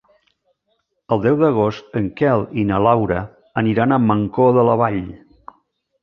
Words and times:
El 1.15 1.19
deu 1.25 1.35
d'agost 1.41 1.99
en 1.99 2.07
Quel 2.21 2.45
i 2.61 2.63
na 2.69 2.79
Laura 2.87 3.19
aniran 3.63 3.93
a 3.93 4.01
Mancor 4.07 4.49
de 4.59 4.65
la 4.71 4.79
Vall. 4.83 4.99